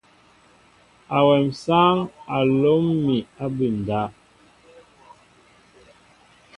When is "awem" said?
1.17-1.45